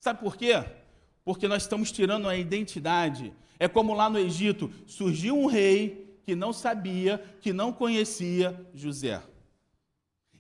[0.01, 0.53] Sabe por quê?
[1.25, 3.33] Porque nós estamos tirando a identidade.
[3.59, 9.23] É como lá no Egito, surgiu um rei que não sabia, que não conhecia José.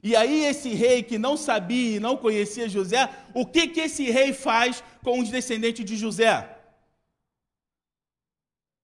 [0.02, 4.10] E aí esse rei que não sabia e não conhecia José, o que que esse
[4.10, 6.32] rei faz com os descendentes de José?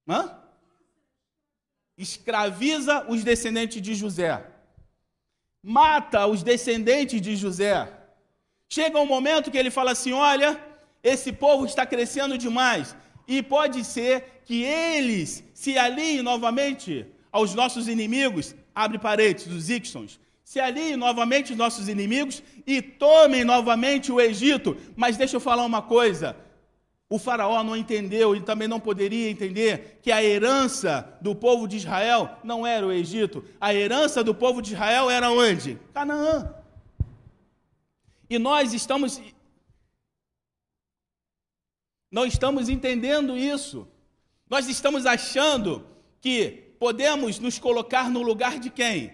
[0.09, 0.39] Hã?
[1.99, 4.47] Escraviza os descendentes de José.
[5.61, 7.93] Mata os descendentes de José.
[8.69, 10.51] Chega um momento que ele fala assim: olha,
[11.03, 12.97] esse povo está crescendo demais.
[13.27, 20.21] E pode ser que eles se aliem novamente aos nossos inimigos, abre parênteses, os Ixons,
[20.45, 24.77] se aliem novamente aos nossos inimigos e tomem novamente o Egito.
[24.95, 26.37] Mas deixa eu falar uma coisa:
[27.09, 31.77] o Faraó não entendeu e também não poderia entender que a herança do povo de
[31.77, 35.79] Israel não era o Egito, a herança do povo de Israel era onde?
[35.95, 36.55] Canaã.
[38.29, 39.21] E nós estamos
[42.13, 43.89] não estamos entendendo isso.
[44.49, 45.87] Nós estamos achando
[46.21, 49.11] que podemos nos colocar no lugar de quem?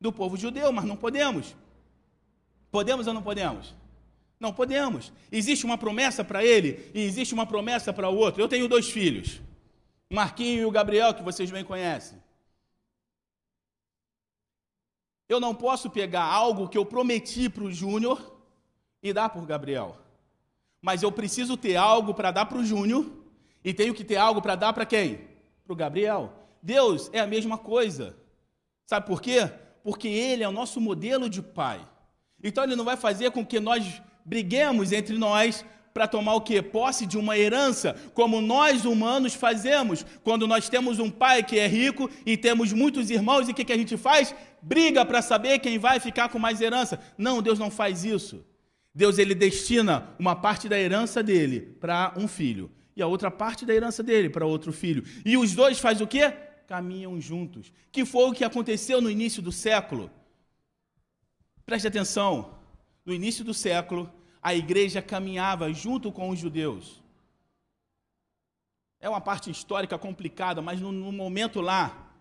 [0.00, 1.54] Do povo judeu, mas não podemos.
[2.68, 3.76] Podemos ou não podemos?
[4.40, 5.12] Não podemos.
[5.30, 8.42] Existe uma promessa para ele e existe uma promessa para o outro.
[8.42, 9.40] Eu tenho dois filhos,
[10.10, 12.20] o Marquinho e o Gabriel, que vocês bem conhecem.
[15.28, 18.36] Eu não posso pegar algo que eu prometi para o Júnior
[19.00, 20.05] e dar para o Gabriel
[20.80, 23.06] mas eu preciso ter algo para dar para o Júnior
[23.64, 25.20] e tenho que ter algo para dar para quem?
[25.64, 26.32] Para o Gabriel.
[26.62, 28.16] Deus é a mesma coisa.
[28.86, 29.50] Sabe por quê?
[29.82, 31.86] Porque Ele é o nosso modelo de pai.
[32.42, 35.64] Então Ele não vai fazer com que nós briguemos entre nós
[35.96, 36.60] para tomar o que?
[36.60, 41.66] Posse de uma herança, como nós humanos fazemos quando nós temos um pai que é
[41.66, 44.34] rico e temos muitos irmãos, e o que, que a gente faz?
[44.60, 47.00] Briga para saber quem vai ficar com mais herança.
[47.16, 48.44] Não, Deus não faz isso.
[48.96, 53.66] Deus ele destina uma parte da herança dele para um filho e a outra parte
[53.66, 55.04] da herança dele para outro filho.
[55.22, 56.30] E os dois faz o quê?
[56.66, 57.70] Caminham juntos.
[57.92, 60.10] Que foi o que aconteceu no início do século.
[61.66, 62.58] Preste atenção.
[63.04, 64.10] No início do século,
[64.42, 67.02] a igreja caminhava junto com os judeus.
[68.98, 72.14] É uma parte histórica complicada, mas no, no momento lá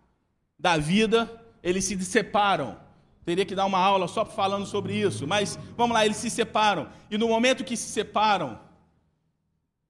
[0.59, 2.77] da vida, eles se separam.
[3.25, 6.87] Teria que dar uma aula só falando sobre isso, mas vamos lá, eles se separam.
[7.09, 8.59] E no momento que se separam,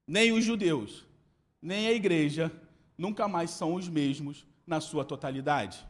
[0.06, 1.04] nem os judeus,
[1.60, 2.50] nem a igreja
[2.96, 5.86] nunca mais são os mesmos na sua totalidade.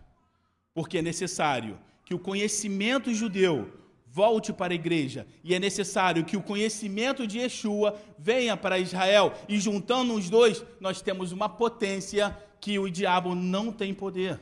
[0.75, 3.73] Porque é necessário que o conhecimento judeu
[4.07, 9.35] volte para a igreja, e é necessário que o conhecimento de Yeshua venha para Israel,
[9.49, 14.41] e juntando os dois, nós temos uma potência que o diabo não tem poder.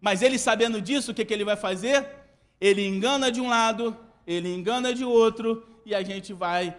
[0.00, 2.21] Mas ele sabendo disso, o que, que ele vai fazer?
[2.62, 6.78] Ele engana de um lado, ele engana de outro, e a gente vai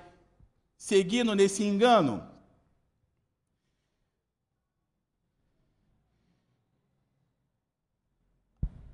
[0.78, 2.26] seguindo nesse engano.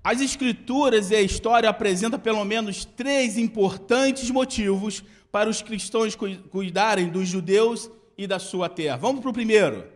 [0.04, 7.10] As escrituras e a história apresentam pelo menos três importantes motivos para os cristãos cuidarem
[7.10, 8.97] dos judeus e da sua terra.
[8.97, 9.88] Vamos para o primeiro.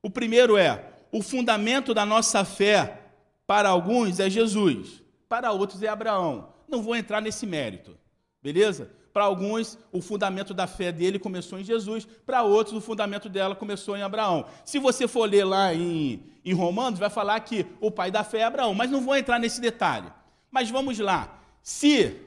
[0.00, 3.00] O primeiro é: o fundamento da nossa fé
[3.48, 6.48] para alguns é Jesus para outros é Abraão.
[6.68, 7.96] Não vou entrar nesse mérito,
[8.42, 8.90] beleza?
[9.12, 13.54] Para alguns, o fundamento da fé dele começou em Jesus, para outros, o fundamento dela
[13.54, 14.44] começou em Abraão.
[14.62, 18.40] Se você for ler lá em, em Romanos, vai falar que o pai da fé
[18.40, 20.12] é Abraão, mas não vou entrar nesse detalhe.
[20.50, 21.40] Mas vamos lá.
[21.62, 22.20] Se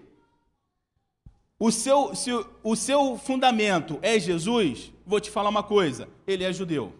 [1.60, 2.32] o seu, se
[2.64, 6.94] o seu fundamento é Jesus, vou te falar uma coisa: ele é judeu.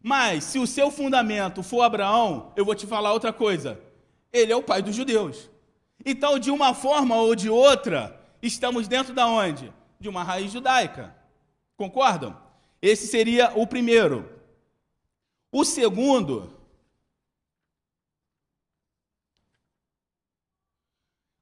[0.00, 3.80] Mas se o seu fundamento for Abraão, eu vou te falar outra coisa:
[4.34, 5.48] ele é o pai dos judeus.
[6.04, 9.72] Então, de uma forma ou de outra, estamos dentro da onde?
[9.98, 11.14] De uma raiz judaica.
[11.76, 12.36] Concordam?
[12.82, 14.28] Esse seria o primeiro.
[15.50, 16.52] O segundo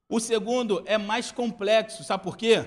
[0.07, 2.63] O segundo é mais complexo, sabe por quê?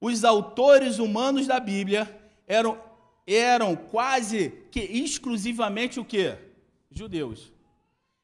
[0.00, 2.08] Os autores humanos da Bíblia
[2.46, 2.80] eram,
[3.26, 6.38] eram quase que exclusivamente o quê?
[6.88, 7.50] Judeus.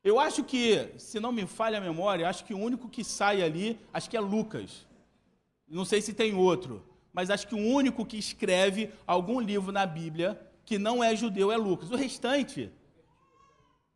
[0.09, 3.43] Eu acho que, se não me falha a memória, acho que o único que sai
[3.43, 4.87] ali, acho que é Lucas.
[5.69, 9.85] Não sei se tem outro, mas acho que o único que escreve algum livro na
[9.85, 11.91] Bíblia que não é judeu é Lucas.
[11.91, 12.71] O restante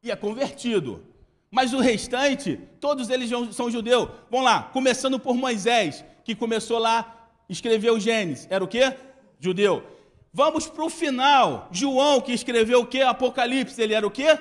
[0.03, 1.03] e é convertido.
[1.51, 4.11] Mas o restante, todos eles são judeus.
[4.31, 8.47] Vamos lá, começando por Moisés, que começou lá, escreveu Gênesis.
[8.51, 8.97] Era o quê?
[9.41, 9.83] Judeu.
[10.31, 11.69] Vamos para o final.
[11.71, 13.01] João, que escreveu o quê?
[13.01, 13.81] Apocalipse.
[13.81, 14.39] Ele era o quê?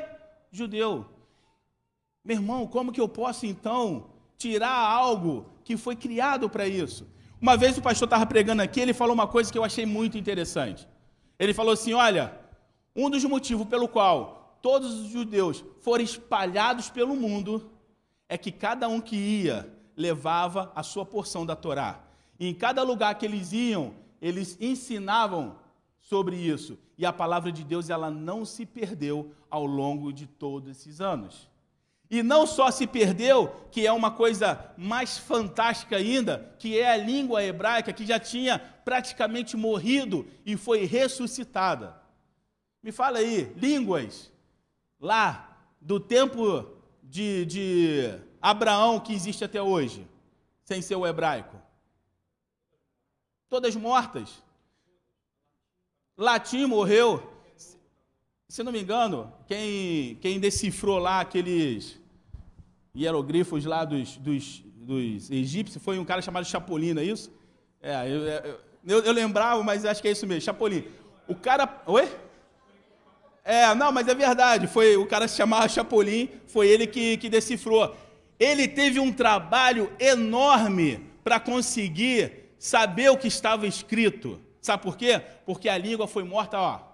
[0.51, 1.20] Judeu.
[2.23, 7.07] Meu irmão, como que eu posso então tirar algo que foi criado para isso?
[7.41, 10.17] Uma vez o pastor estava pregando aqui, ele falou uma coisa que eu achei muito
[10.17, 10.87] interessante.
[11.39, 12.37] Ele falou assim: olha,
[12.95, 17.71] um dos motivos pelo qual todos os judeus foram espalhados pelo mundo,
[18.29, 21.99] é que cada um que ia levava a sua porção da Torá.
[22.39, 25.55] E em cada lugar que eles iam, eles ensinavam
[25.99, 26.77] sobre isso.
[26.97, 31.49] E a palavra de Deus ela não se perdeu ao longo de todos esses anos.
[32.11, 36.97] E não só se perdeu, que é uma coisa mais fantástica ainda, que é a
[36.97, 41.95] língua hebraica que já tinha praticamente morrido e foi ressuscitada.
[42.83, 44.29] Me fala aí, línguas
[44.99, 46.67] lá do tempo
[47.01, 50.05] de, de Abraão que existe até hoje,
[50.65, 51.55] sem ser o hebraico?
[53.47, 54.43] Todas mortas.
[56.17, 57.31] Latim morreu.
[58.49, 62.00] Se não me engano, quem, quem decifrou lá aqueles
[62.95, 67.31] hieroglifos lá dos, dos, dos egípcios foi um cara chamado Chapolin, não é isso?
[67.81, 68.21] É, eu,
[68.85, 70.83] eu, eu, lembrava, mas acho que é isso mesmo, Chapolin.
[71.27, 71.81] O cara.
[71.85, 72.07] Oi?
[73.43, 74.67] É, não, mas é verdade.
[74.67, 77.95] Foi o cara se chamava Chapolin, foi ele que, que decifrou.
[78.39, 84.39] Ele teve um trabalho enorme para conseguir saber o que estava escrito.
[84.61, 85.21] Sabe por quê?
[85.45, 86.91] Porque a língua foi morta, ó.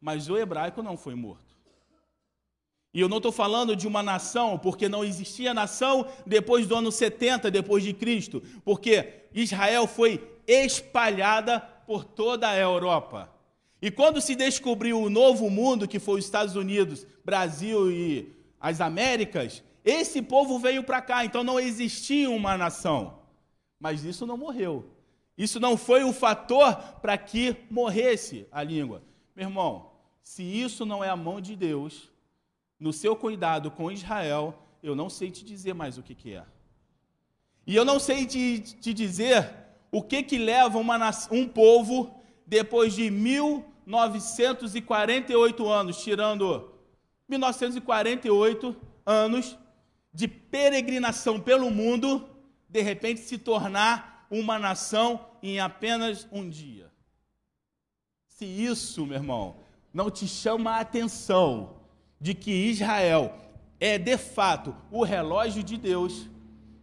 [0.00, 1.49] Mas o hebraico não foi morto.
[2.92, 6.90] E eu não estou falando de uma nação, porque não existia nação depois do ano
[6.90, 13.30] 70 depois de Cristo, porque Israel foi espalhada por toda a Europa.
[13.80, 18.80] E quando se descobriu o novo mundo, que foi os Estados Unidos, Brasil e as
[18.80, 23.20] Américas, esse povo veio para cá, então não existia uma nação.
[23.78, 24.90] Mas isso não morreu.
[25.38, 29.02] Isso não foi o fator para que morresse a língua.
[29.34, 32.09] Meu irmão, se isso não é a mão de Deus,
[32.80, 36.44] no seu cuidado com Israel, eu não sei te dizer mais o que, que é.
[37.66, 39.54] E eu não sei te, te dizer
[39.92, 46.72] o que, que leva uma, um povo, depois de mil 1948 anos, tirando
[47.28, 49.58] 1948 anos
[50.12, 52.28] de peregrinação pelo mundo,
[52.68, 56.90] de repente se tornar uma nação em apenas um dia.
[58.28, 59.56] Se isso, meu irmão,
[59.92, 61.79] não te chama a atenção
[62.20, 63.34] de que Israel
[63.80, 66.28] é de fato o relógio de Deus,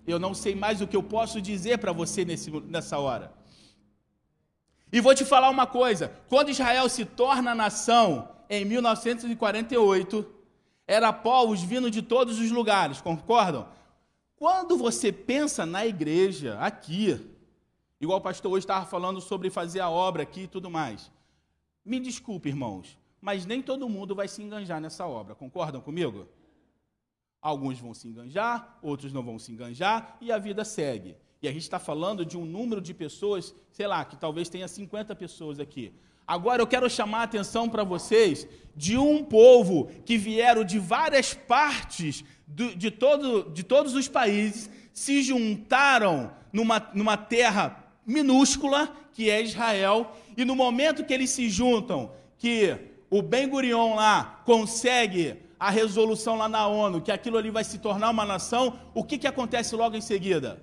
[0.05, 3.31] eu não sei mais o que eu posso dizer para você nesse, nessa hora.
[4.91, 10.25] E vou te falar uma coisa: quando Israel se torna nação em 1948,
[10.87, 13.67] era povos vindo de todos os lugares, concordam?
[14.37, 17.19] Quando você pensa na igreja, aqui,
[17.99, 21.11] igual o pastor hoje estava falando sobre fazer a obra aqui e tudo mais,
[21.83, 22.97] me desculpe, irmãos,
[23.27, 26.29] mas nem todo mundo vai se enganjar nessa obra, concordam comigo?
[27.41, 31.17] Alguns vão se enganjar, outros não vão se enganjar e a vida segue.
[31.41, 34.65] E a gente está falando de um número de pessoas, sei lá, que talvez tenha
[34.65, 35.93] 50 pessoas aqui.
[36.25, 41.33] Agora eu quero chamar a atenção para vocês de um povo que vieram de várias
[41.33, 49.29] partes do, de, todo, de todos os países, se juntaram numa, numa terra minúscula, que
[49.29, 55.37] é Israel, e no momento que eles se juntam, que o Ben Gurion lá consegue
[55.59, 59.17] a resolução lá na ONU, que aquilo ali vai se tornar uma nação, o que,
[59.17, 60.61] que acontece logo em seguida?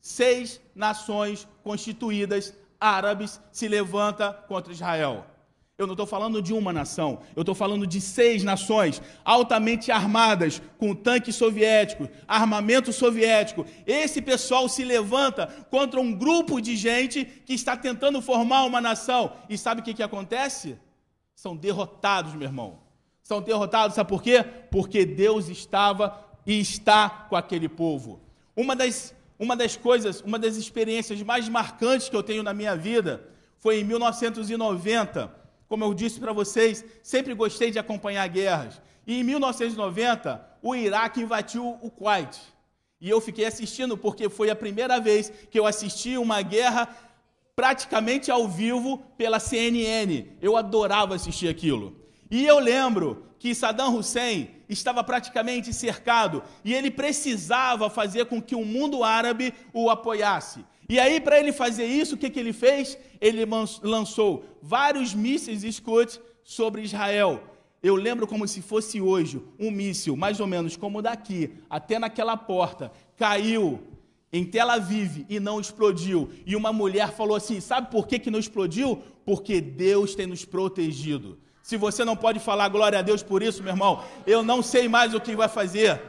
[0.00, 5.26] seis nações constituídas árabes se levanta contra Israel.
[5.76, 10.60] Eu não estou falando de uma nação, eu estou falando de seis nações altamente armadas,
[10.76, 13.64] com tanque soviético, armamento soviético.
[13.86, 19.32] Esse pessoal se levanta contra um grupo de gente que está tentando formar uma nação.
[19.48, 20.78] E sabe o que, que acontece?
[21.40, 22.80] São derrotados, meu irmão.
[23.22, 24.44] São derrotados, sabe por quê?
[24.70, 28.20] Porque Deus estava e está com aquele povo.
[28.54, 32.76] Uma das, uma das coisas, uma das experiências mais marcantes que eu tenho na minha
[32.76, 33.26] vida
[33.56, 38.82] foi em 1990 como eu disse para vocês, sempre gostei de acompanhar guerras.
[39.06, 42.40] E em 1990, o Iraque invadiu o Kuwait.
[43.00, 46.88] E eu fiquei assistindo porque foi a primeira vez que eu assisti uma guerra
[47.60, 50.24] praticamente ao vivo pela CNN.
[50.40, 51.94] Eu adorava assistir aquilo.
[52.30, 58.54] E eu lembro que Saddam Hussein estava praticamente cercado e ele precisava fazer com que
[58.54, 60.64] o mundo árabe o apoiasse.
[60.88, 62.96] E aí, para ele fazer isso, o que, que ele fez?
[63.20, 63.46] Ele
[63.82, 67.42] lançou vários mísseis Scud sobre Israel.
[67.82, 72.38] Eu lembro como se fosse hoje um míssil, mais ou menos como daqui, até naquela
[72.38, 73.82] porta, caiu
[74.32, 76.30] em Tel Aviv e não explodiu.
[76.46, 79.02] E uma mulher falou assim: sabe por que, que não explodiu?
[79.24, 81.38] Porque Deus tem nos protegido.
[81.62, 84.88] Se você não pode falar glória a Deus por isso, meu irmão, eu não sei
[84.88, 86.00] mais o que vai fazer.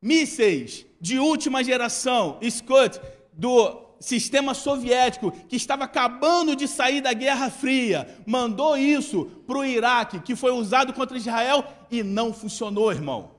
[0.00, 3.00] Mísseis de última geração, Scott,
[3.32, 9.64] do sistema soviético, que estava acabando de sair da Guerra Fria, mandou isso para o
[9.64, 13.30] Iraque, que foi usado contra Israel e não funcionou, irmão.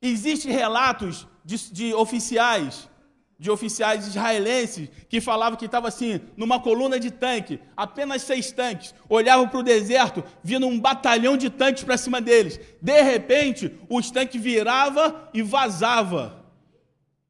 [0.00, 2.88] Existem relatos de, de oficiais
[3.38, 8.94] de oficiais israelenses que falavam que estava assim, numa coluna de tanque, apenas seis tanques,
[9.10, 12.58] olhavam para o deserto, vindo um batalhão de tanques para cima deles.
[12.80, 16.46] De repente, os tanques virava e vazava.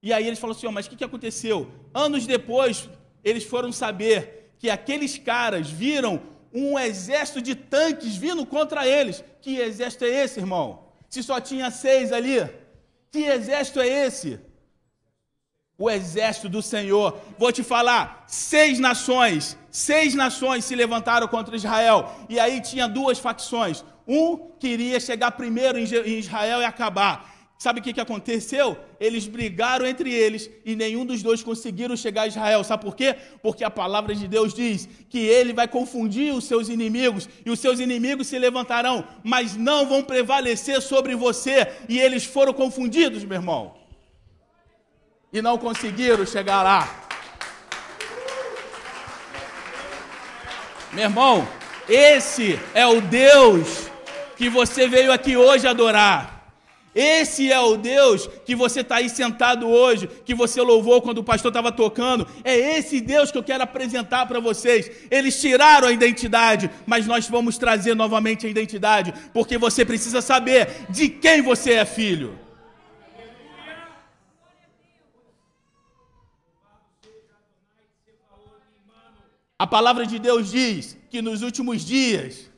[0.01, 1.69] E aí eles falaram assim: oh, mas o que, que aconteceu?
[1.93, 2.89] Anos depois,
[3.25, 6.23] eles foram saber que aqueles caras viram
[6.55, 9.25] um exército de tanques vindo contra eles.
[9.43, 10.85] Que exército é esse, irmão?
[11.11, 12.49] Se só tinha seis ali,
[13.17, 14.39] que exército é esse?
[15.79, 17.19] o exército do Senhor.
[17.39, 22.11] Vou te falar, seis nações, seis nações se levantaram contra Israel.
[22.29, 23.85] E aí tinha duas facções.
[24.09, 27.36] Um queria chegar primeiro em Israel e acabar.
[27.59, 28.77] Sabe o que, que aconteceu?
[29.01, 32.63] Eles brigaram entre eles e nenhum dos dois conseguiram chegar a Israel.
[32.63, 33.17] Sabe por quê?
[33.43, 37.59] Porque a palavra de Deus diz que ele vai confundir os seus inimigos e os
[37.59, 41.67] seus inimigos se levantarão, mas não vão prevalecer sobre você.
[41.89, 43.87] E eles foram confundidos, meu irmão
[45.33, 46.89] e não conseguiram chegar lá.
[50.93, 51.47] Meu irmão,
[51.89, 53.91] esse é o Deus
[54.37, 56.36] que você veio aqui hoje adorar.
[56.97, 61.25] Esse é o Deus que você está aí sentado hoje, que você louvou quando o
[61.25, 62.27] pastor estava tocando.
[62.43, 64.91] É esse Deus que eu quero apresentar para vocês.
[65.11, 70.87] Eles tiraram a identidade, mas nós vamos trazer novamente a identidade, porque você precisa saber
[70.89, 72.39] de quem você é filho.
[79.59, 82.51] A palavra de Deus diz que nos últimos dias,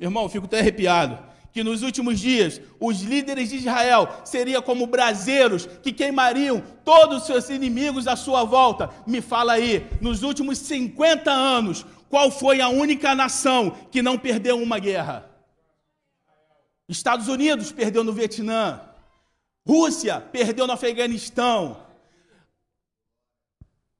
[0.00, 5.66] irmão, fico até arrepiado, que nos últimos dias os líderes de Israel seriam como braseiros
[5.82, 8.90] que queimariam todos os seus inimigos à sua volta.
[9.06, 14.56] Me fala aí, nos últimos 50 anos, qual foi a única nação que não perdeu
[14.60, 15.30] uma guerra?
[16.88, 18.80] Estados Unidos perdeu no Vietnã.
[19.66, 21.86] Rússia perdeu no Afeganistão.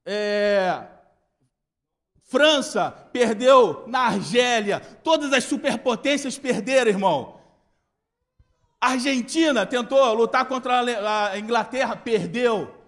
[0.04, 0.84] É,
[2.32, 7.41] França perdeu na Argélia, todas as superpotências perderam, irmão.
[8.88, 10.80] Argentina tentou lutar contra
[11.30, 12.82] a Inglaterra, perdeu.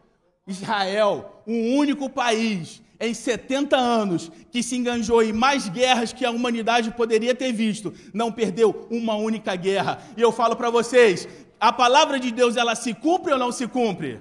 [0.47, 6.30] Israel, um único país em 70 anos que se enganjou em mais guerras que a
[6.30, 10.03] humanidade poderia ter visto, não perdeu uma única guerra.
[10.16, 11.28] E eu falo para vocês,
[11.61, 14.20] a palavra de Deus ela se cumpre ou não se cumpre?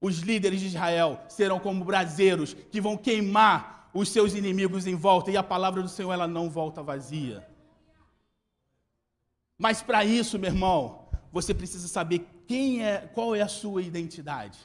[0.00, 5.30] Os líderes de Israel serão como braseiros que vão queimar os seus inimigos em volta,
[5.30, 7.46] e a palavra do Senhor ela não volta vazia.
[9.62, 14.58] Mas para isso, meu irmão, você precisa saber quem é, qual é a sua identidade.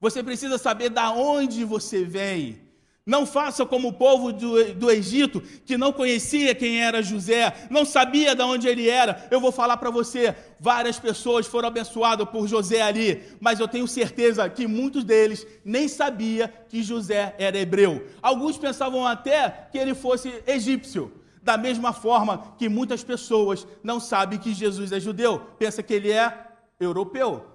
[0.00, 2.60] Você precisa saber da onde você vem.
[3.04, 7.84] Não faça como o povo do, do Egito, que não conhecia quem era José, não
[7.84, 9.26] sabia de onde ele era.
[9.32, 13.88] Eu vou falar para você: várias pessoas foram abençoadas por José ali, mas eu tenho
[13.88, 18.06] certeza que muitos deles nem sabia que José era hebreu.
[18.22, 21.19] Alguns pensavam até que ele fosse egípcio.
[21.42, 26.10] Da mesma forma que muitas pessoas não sabem que Jesus é judeu, pensa que ele
[26.10, 26.46] é
[26.78, 27.46] europeu.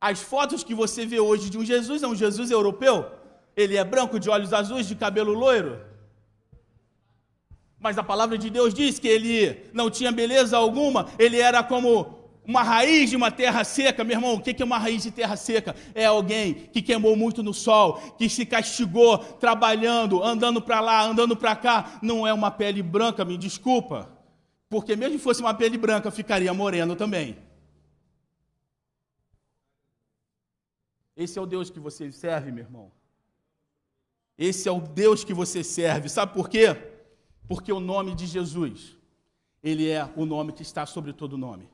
[0.00, 3.10] As fotos que você vê hoje de um Jesus é um Jesus europeu?
[3.56, 5.80] Ele é branco, de olhos azuis, de cabelo loiro?
[7.78, 12.17] Mas a palavra de Deus diz que ele não tinha beleza alguma, ele era como
[12.48, 15.36] uma raiz de uma terra seca, meu irmão, o que é uma raiz de terra
[15.36, 15.76] seca?
[15.94, 21.36] É alguém que queimou muito no sol, que se castigou trabalhando, andando para lá, andando
[21.36, 21.98] para cá.
[22.02, 24.10] Não é uma pele branca, me desculpa.
[24.66, 27.36] Porque mesmo que fosse uma pele branca, ficaria moreno também.
[31.14, 32.90] Esse é o Deus que você serve, meu irmão.
[34.38, 36.08] Esse é o Deus que você serve.
[36.08, 36.74] Sabe por quê?
[37.46, 38.96] Porque o nome de Jesus,
[39.62, 41.68] ele é o nome que está sobre todo nome.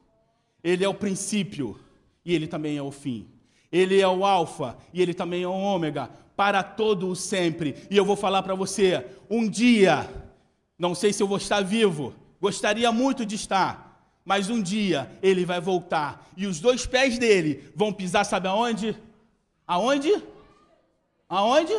[0.65, 1.79] Ele é o princípio
[2.25, 3.29] e ele também é o fim.
[3.71, 7.87] Ele é o alfa e ele também é o ômega para todo o sempre.
[7.91, 10.11] E eu vou falar para você, um dia,
[10.79, 15.45] não sei se eu vou estar vivo, gostaria muito de estar, mas um dia ele
[15.45, 18.97] vai voltar e os dois pés dele vão pisar, sabe aonde?
[19.67, 20.11] Aonde?
[21.29, 21.75] Aonde?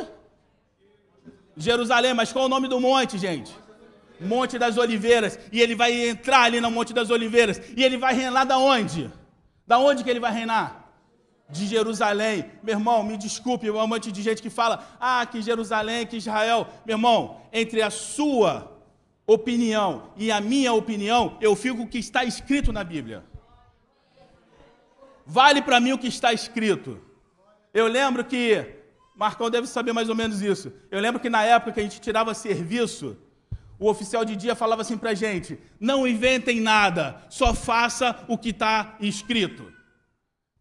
[1.57, 3.64] Jerusalém, mas qual é o nome do monte, gente?
[4.19, 8.13] Monte das Oliveiras, e ele vai entrar ali no Monte das Oliveiras, e ele vai
[8.13, 9.11] reinar da onde?
[9.67, 10.91] Da onde que ele vai reinar?
[11.49, 12.45] De Jerusalém.
[12.63, 16.67] Meu irmão, me desculpe, um monte de gente que fala, ah, que Jerusalém, que Israel.
[16.85, 18.71] Meu irmão, entre a sua
[19.27, 23.23] opinião e a minha opinião, eu fico o que está escrito na Bíblia.
[25.25, 27.01] Vale para mim o que está escrito.
[27.73, 28.75] Eu lembro que,
[29.15, 30.71] Marcão deve saber mais ou menos isso.
[30.91, 33.17] Eu lembro que na época que a gente tirava serviço,
[33.79, 38.37] o oficial de dia falava assim para a gente: não inventem nada, só faça o
[38.37, 39.71] que está escrito.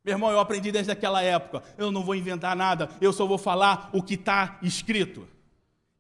[0.05, 3.39] Meu irmão, eu aprendi desde aquela época: eu não vou inventar nada, eu só vou
[3.39, 5.27] falar o que está escrito.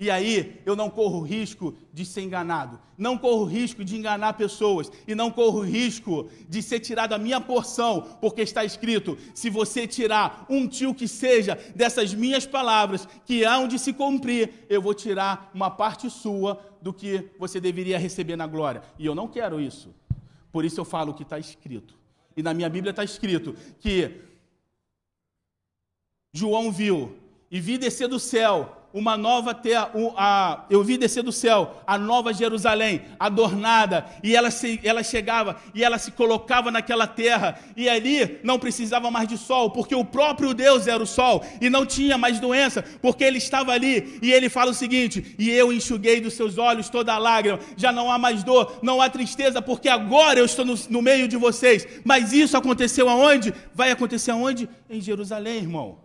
[0.05, 4.93] E aí eu não corro risco de ser enganado, não corro risco de enganar pessoas
[5.09, 9.87] e não corro risco de ser tirado a minha porção, porque está escrito: se você
[9.87, 14.93] tirar um tio que seja dessas minhas palavras, que há de se cumprir, eu vou
[14.93, 18.83] tirar uma parte sua do que você deveria receber na glória.
[18.99, 19.89] E eu não quero isso.
[20.53, 21.95] Por isso eu falo o que está escrito.
[22.37, 24.21] E na minha Bíblia está escrito que
[26.31, 27.17] João viu
[27.51, 31.99] e vi descer do céu uma nova terra, a, eu vi descer do céu a
[31.99, 37.89] nova Jerusalém, adornada, e ela, se, ela chegava e ela se colocava naquela terra, e
[37.89, 41.85] ali não precisava mais de sol, porque o próprio Deus era o sol, e não
[41.85, 46.21] tinha mais doença, porque ele estava ali, e ele fala o seguinte: e eu enxuguei
[46.21, 50.39] dos seus olhos toda lágrima, já não há mais dor, não há tristeza, porque agora
[50.39, 53.53] eu estou no, no meio de vocês, mas isso aconteceu aonde?
[53.75, 54.69] Vai acontecer aonde?
[54.89, 56.04] Em Jerusalém, irmão.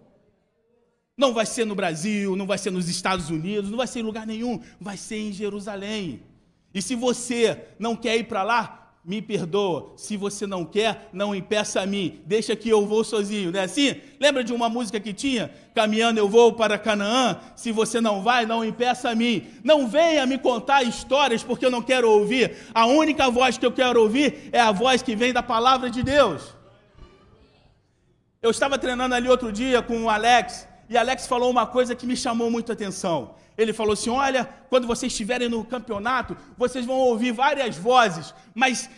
[1.20, 4.04] Não vai ser no Brasil, não vai ser nos Estados Unidos, não vai ser em
[4.04, 6.22] lugar nenhum, vai ser em Jerusalém.
[6.74, 9.92] E se você não quer ir para lá, me perdoa.
[9.98, 12.22] Se você não quer, não impeça a mim.
[12.26, 13.98] Deixa que eu vou sozinho, não é assim?
[14.18, 15.54] Lembra de uma música que tinha?
[15.76, 17.38] Caminhando eu vou para Canaã.
[17.54, 19.46] Se você não vai, não impeça a mim.
[19.62, 22.56] Não venha me contar histórias porque eu não quero ouvir.
[22.74, 26.02] A única voz que eu quero ouvir é a voz que vem da palavra de
[26.02, 26.56] Deus.
[28.42, 32.08] Eu estava treinando ali outro dia com o Alex e Alex falou uma coisa que
[32.08, 33.36] me chamou muito a atenção.
[33.56, 38.90] Ele falou assim: Olha, quando vocês estiverem no campeonato, vocês vão ouvir várias vozes, mas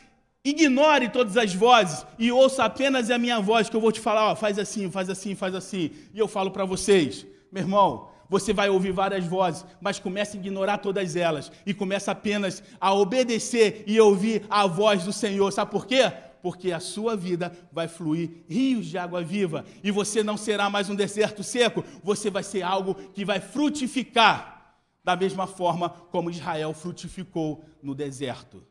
[0.43, 4.31] ignore todas as vozes e ouça apenas a minha voz, que eu vou te falar:
[4.31, 5.91] ó, faz assim, faz assim, faz assim.
[6.13, 10.39] E eu falo para vocês, meu irmão, você vai ouvir várias vozes, mas comece a
[10.39, 15.51] ignorar todas elas e comece apenas a obedecer e ouvir a voz do Senhor.
[15.51, 16.09] Sabe por quê?
[16.41, 20.89] Porque a sua vida vai fluir rios de água viva e você não será mais
[20.89, 26.73] um deserto seco, você vai ser algo que vai frutificar, da mesma forma como Israel
[26.73, 28.63] frutificou no deserto.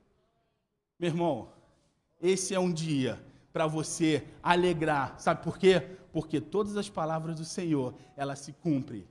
[0.99, 1.49] Meu irmão,
[2.21, 3.21] esse é um dia
[3.53, 5.81] para você alegrar, sabe por quê?
[6.13, 9.05] Porque todas as palavras do Senhor, elas se cumprem,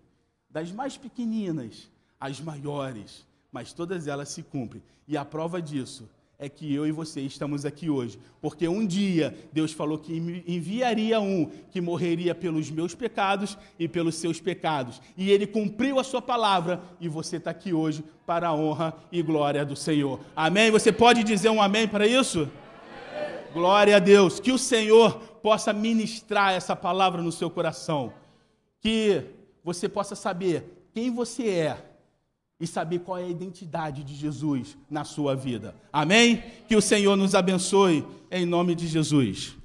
[0.50, 1.90] das mais pequeninas
[2.20, 4.82] às maiores, mas todas elas se cumprem.
[5.08, 6.08] E a prova disso
[6.42, 8.18] é que eu e você estamos aqui hoje.
[8.42, 10.16] Porque um dia Deus falou que
[10.48, 15.02] enviaria um que morreria pelos meus pecados e pelos seus pecados.
[15.18, 19.22] E ele cumpriu a sua palavra e você está aqui hoje para a honra e
[19.22, 20.22] glória do Senhor.
[20.34, 20.72] Amém?
[20.72, 22.50] Você pode dizer um amém para isso?
[23.52, 24.40] Glória a Deus.
[24.40, 28.14] Que o Senhor possa ministrar essa palavra no seu coração.
[28.80, 29.26] Que
[29.62, 31.89] você possa saber quem você é
[32.60, 35.74] e saber qual é a identidade de Jesus na sua vida.
[35.94, 36.44] Amém?
[36.68, 39.59] Que o Senhor nos abençoe em nome de Jesus.